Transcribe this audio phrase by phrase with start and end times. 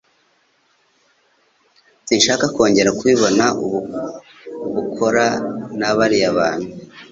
[2.05, 3.45] Sinshaka kongera kubibona
[4.65, 5.25] ubukora
[5.77, 6.69] nabariya bantu.